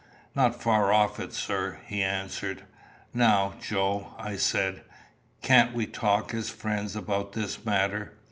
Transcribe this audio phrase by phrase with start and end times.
[0.33, 2.63] "Not far off it, sir," he answered.
[3.13, 4.81] "Now, Joe," I said,
[5.43, 8.17] "can't we talk as friends about this matter?